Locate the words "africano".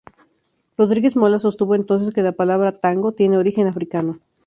3.67-4.19